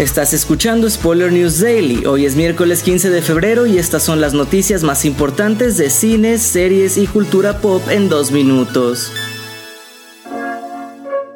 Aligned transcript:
Estás 0.00 0.32
escuchando 0.32 0.88
Spoiler 0.88 1.30
News 1.30 1.60
Daily. 1.60 2.06
Hoy 2.06 2.24
es 2.24 2.34
miércoles 2.34 2.82
15 2.82 3.10
de 3.10 3.20
febrero 3.20 3.66
y 3.66 3.76
estas 3.76 4.02
son 4.02 4.18
las 4.18 4.32
noticias 4.32 4.82
más 4.82 5.04
importantes 5.04 5.76
de 5.76 5.90
cines, 5.90 6.40
series 6.40 6.96
y 6.96 7.06
cultura 7.06 7.58
pop 7.58 7.82
en 7.90 8.08
dos 8.08 8.32
minutos. 8.32 9.12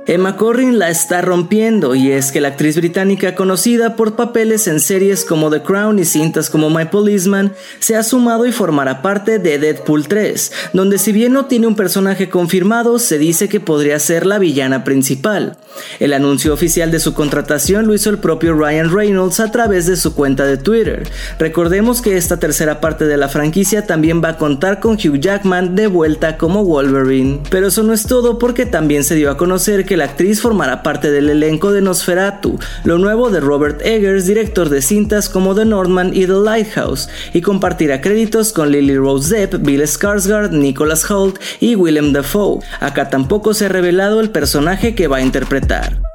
Emma 0.07 0.37
Corrin 0.37 0.79
la 0.79 0.91
está 0.91 1.23
rompiendo 1.23 1.95
y 1.95 2.13
es 2.13 2.31
que 2.31 2.43
la 2.43 2.49
actriz 2.49 2.77
británica 2.77 3.35
conocida 3.35 3.97
por 3.97 4.17
papeles 4.17 4.67
en 4.67 4.79
series 4.79 5.25
como 5.25 5.51
The 5.51 5.63
Crown 5.63 5.99
y 5.99 6.05
cintas 6.05 6.51
como 6.51 6.69
My 6.69 6.85
Policeman 6.85 7.55
se 7.79 7.97
ha 7.97 8.03
sumado 8.03 8.45
y 8.45 8.53
formará 8.53 9.01
parte 9.01 9.39
de 9.39 9.59
Deadpool 9.59 10.07
3, 10.07 10.53
donde 10.75 10.99
si 10.99 11.13
bien 11.13 11.33
no 11.33 11.47
tiene 11.47 11.69
un 11.69 11.75
personaje 11.75 12.29
confirmado, 12.29 12.99
se 12.99 13.17
dice 13.17 13.49
que 13.49 13.61
podría 13.61 13.99
ser 13.99 14.27
la 14.27 14.39
villana 14.39 14.85
principal. 14.85 15.57
El 16.01 16.13
anuncio 16.13 16.53
oficial 16.53 16.91
de 16.91 17.01
su 17.01 17.15
contratación 17.15 17.87
lo 17.87 17.95
hizo 17.95 18.11
el 18.11 18.19
propio 18.19 18.55
Ryan 18.55 18.95
Reynolds 18.95 19.41
a 19.41 19.51
través 19.51 19.87
de 19.87 19.97
su 19.97 20.15
cuenta 20.15 20.45
de 20.45 20.59
Twitter. 20.59 21.09
Recordemos 21.39 22.03
que 22.03 22.17
esta 22.17 22.39
tercera 22.39 22.81
parte 22.81 23.07
de 23.07 23.17
la 23.17 23.29
franquicia 23.29 23.87
también 23.87 24.23
va 24.23 24.31
a 24.31 24.37
contar 24.37 24.81
con 24.81 24.95
Hugh 24.95 25.19
Jackman 25.19 25.75
de 25.75 25.87
vuelta 25.87 26.37
como 26.37 26.65
Wolverine. 26.65 27.41
Pero 27.51 27.69
eso 27.69 27.83
no 27.83 27.95
es 27.95 28.07
todo 28.07 28.39
porque 28.39 28.67
también 28.67 29.03
se 29.03 29.15
dio 29.15 29.31
a 29.31 29.37
conocer 29.37 29.85
que 29.85 29.94
la 29.97 30.05
actriz 30.05 30.41
formará 30.41 30.83
parte 30.83 31.11
del 31.11 31.31
elenco 31.31 31.73
de 31.73 31.81
Nosferatu, 31.81 32.59
lo 32.85 32.99
nuevo 32.99 33.31
de 33.31 33.41
Robert 33.41 33.81
Eggers, 33.85 34.27
director 34.27 34.69
de 34.69 34.83
cintas 34.83 35.29
como 35.29 35.55
The 35.55 35.65
Northman 35.65 36.15
y 36.15 36.27
The 36.27 36.41
Lighthouse, 36.45 37.09
y 37.33 37.41
compartirá 37.41 38.01
créditos 38.01 38.53
con 38.53 38.71
Lily 38.71 38.97
Rose 38.97 39.37
Depp, 39.37 39.65
Bill 39.65 39.83
Skarsgård, 39.83 40.51
Nicholas 40.51 41.11
Holt 41.11 41.39
y 41.61 41.77
Willem 41.77 42.13
Dafoe. 42.13 42.61
Acá 42.81 43.11
tampoco 43.11 43.55
se 43.55 43.67
ha 43.67 43.69
revelado 43.69 44.21
el 44.21 44.31
personaje 44.31 44.95
que 44.95 45.09
va 45.09 45.19
a 45.19 45.23
interpretar. 45.23 46.14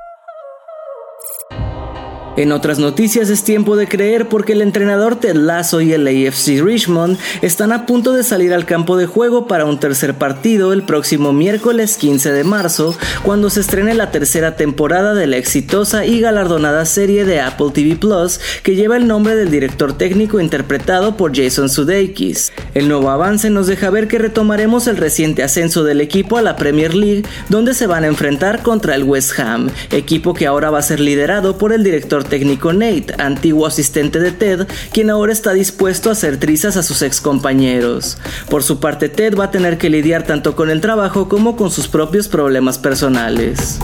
En 2.39 2.53
otras 2.53 2.79
noticias 2.79 3.29
es 3.29 3.43
tiempo 3.43 3.75
de 3.75 3.89
creer 3.89 4.29
porque 4.29 4.53
el 4.53 4.61
entrenador 4.61 5.17
Ted 5.17 5.35
Lasso 5.35 5.81
y 5.81 5.91
el 5.91 6.07
AFC 6.07 6.63
Richmond 6.63 7.17
están 7.41 7.73
a 7.73 7.85
punto 7.85 8.13
de 8.13 8.23
salir 8.23 8.53
al 8.53 8.65
campo 8.65 8.95
de 8.95 9.07
juego 9.07 9.45
para 9.45 9.65
un 9.65 9.77
tercer 9.77 10.13
partido 10.13 10.71
el 10.71 10.83
próximo 10.83 11.33
miércoles 11.33 11.97
15 11.97 12.31
de 12.31 12.45
marzo, 12.45 12.97
cuando 13.23 13.49
se 13.49 13.59
estrene 13.59 13.93
la 13.93 14.11
tercera 14.11 14.55
temporada 14.55 15.13
de 15.15 15.27
la 15.27 15.35
exitosa 15.35 16.05
y 16.05 16.21
galardonada 16.21 16.85
serie 16.85 17.25
de 17.25 17.41
Apple 17.41 17.71
TV 17.73 17.97
Plus 17.97 18.39
que 18.63 18.77
lleva 18.77 18.95
el 18.95 19.05
nombre 19.05 19.35
del 19.35 19.51
director 19.51 19.91
técnico 19.97 20.39
interpretado 20.39 21.17
por 21.17 21.35
Jason 21.35 21.67
Sudeikis. 21.67 22.53
El 22.73 22.87
nuevo 22.87 23.09
avance 23.09 23.49
nos 23.49 23.67
deja 23.67 23.89
ver 23.89 24.07
que 24.07 24.17
retomaremos 24.17 24.87
el 24.87 24.95
reciente 24.95 25.43
ascenso 25.43 25.83
del 25.83 25.99
equipo 25.99 26.37
a 26.37 26.41
la 26.41 26.55
Premier 26.55 26.93
League, 26.95 27.25
donde 27.49 27.73
se 27.73 27.85
van 27.85 28.05
a 28.05 28.07
enfrentar 28.07 28.61
contra 28.61 28.95
el 28.95 29.03
West 29.03 29.37
Ham, 29.37 29.69
equipo 29.91 30.33
que 30.33 30.47
ahora 30.47 30.69
va 30.69 30.79
a 30.79 30.83
ser 30.83 31.01
liderado 31.01 31.57
por 31.57 31.73
el 31.73 31.83
director 31.83 32.28
técnico 32.29 32.71
Nate, 32.71 33.13
antiguo 33.17 33.65
asistente 33.65 34.19
de 34.19 34.31
Ted, 34.31 34.67
quien 34.93 35.09
ahora 35.09 35.33
está 35.33 35.53
dispuesto 35.53 36.09
a 36.09 36.13
hacer 36.13 36.37
trizas 36.37 36.77
a 36.77 36.83
sus 36.83 37.01
ex 37.01 37.19
compañeros. 37.19 38.17
Por 38.49 38.63
su 38.63 38.79
parte, 38.79 39.09
Ted 39.09 39.35
va 39.35 39.45
a 39.45 39.51
tener 39.51 39.77
que 39.77 39.89
lidiar 39.89 40.23
tanto 40.23 40.55
con 40.55 40.69
el 40.69 40.81
trabajo 40.81 41.27
como 41.27 41.55
con 41.55 41.71
sus 41.71 41.87
propios 41.87 42.27
problemas 42.27 42.77
personales. 42.77 43.79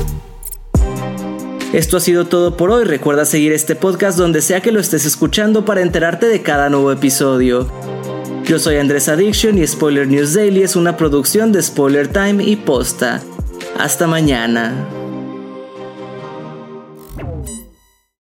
Esto 1.73 1.97
ha 1.97 1.99
sido 1.99 2.25
todo 2.25 2.55
por 2.55 2.71
hoy. 2.71 2.85
Recuerda 2.85 3.25
seguir 3.25 3.52
este 3.52 3.75
podcast 3.75 4.17
donde 4.17 4.41
sea 4.41 4.61
que 4.61 4.71
lo 4.71 4.80
estés 4.80 5.05
escuchando 5.05 5.65
para 5.65 5.81
enterarte 5.81 6.27
de 6.27 6.41
cada 6.41 6.69
nuevo 6.69 6.89
episodio. 6.91 7.69
Yo 8.45 8.59
soy 8.59 8.77
Andrés 8.77 9.09
Addiction 9.09 9.57
y 9.57 9.67
Spoiler 9.67 10.07
News 10.07 10.35
Daily 10.35 10.61
es 10.61 10.75
una 10.75 10.95
producción 10.95 11.52
de 11.52 11.61
Spoiler 11.61 12.07
Time 12.07 12.43
y 12.43 12.55
Posta. 12.55 13.21
Hasta 13.77 14.07
mañana. 14.07 14.73